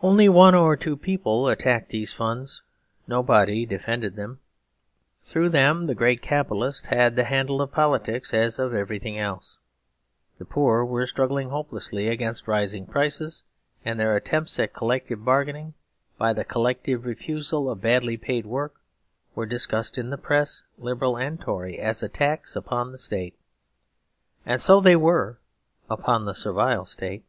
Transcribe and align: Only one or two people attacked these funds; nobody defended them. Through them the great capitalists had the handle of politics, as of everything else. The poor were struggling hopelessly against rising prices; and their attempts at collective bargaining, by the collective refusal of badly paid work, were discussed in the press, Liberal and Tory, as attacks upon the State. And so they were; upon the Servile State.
Only 0.00 0.28
one 0.28 0.54
or 0.54 0.76
two 0.76 0.96
people 0.96 1.48
attacked 1.48 1.88
these 1.88 2.12
funds; 2.12 2.62
nobody 3.08 3.66
defended 3.66 4.14
them. 4.14 4.38
Through 5.24 5.48
them 5.48 5.88
the 5.88 5.94
great 5.96 6.22
capitalists 6.22 6.86
had 6.86 7.16
the 7.16 7.24
handle 7.24 7.60
of 7.60 7.72
politics, 7.72 8.32
as 8.32 8.60
of 8.60 8.72
everything 8.72 9.18
else. 9.18 9.58
The 10.38 10.44
poor 10.44 10.84
were 10.84 11.04
struggling 11.04 11.48
hopelessly 11.50 12.06
against 12.06 12.46
rising 12.46 12.86
prices; 12.86 13.42
and 13.84 13.98
their 13.98 14.14
attempts 14.14 14.56
at 14.60 14.72
collective 14.72 15.24
bargaining, 15.24 15.74
by 16.16 16.32
the 16.32 16.44
collective 16.44 17.04
refusal 17.04 17.68
of 17.68 17.80
badly 17.80 18.16
paid 18.16 18.46
work, 18.46 18.76
were 19.34 19.46
discussed 19.46 19.98
in 19.98 20.10
the 20.10 20.16
press, 20.16 20.62
Liberal 20.78 21.16
and 21.16 21.40
Tory, 21.40 21.76
as 21.80 22.04
attacks 22.04 22.54
upon 22.54 22.92
the 22.92 22.98
State. 22.98 23.36
And 24.46 24.60
so 24.62 24.80
they 24.80 24.94
were; 24.94 25.40
upon 25.90 26.24
the 26.24 26.36
Servile 26.36 26.84
State. 26.84 27.24